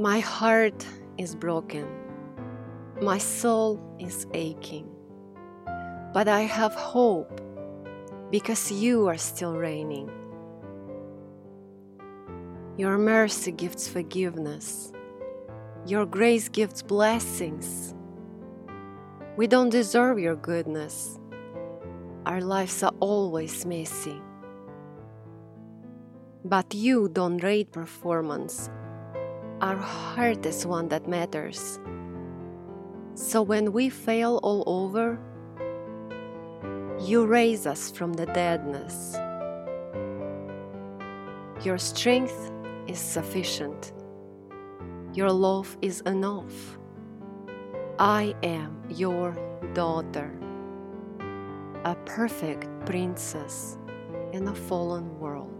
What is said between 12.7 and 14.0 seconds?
Your mercy gives